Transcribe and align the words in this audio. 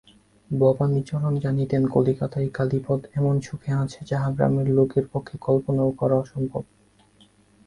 ভবানীচরণ 0.51 1.33
জানিতেন 1.39 1.81
কলিকাতায় 1.87 2.49
কালীপদ 2.49 2.99
এমন 3.15 3.35
সুখে 3.41 3.71
আছে 3.73 3.99
যাহা 4.05 4.27
গ্রামের 4.31 4.67
লোকের 4.69 5.05
পক্ষে 5.13 5.35
কল্পনা 5.37 5.83
করাও 5.91 6.21
অসম্ভব। 6.21 6.63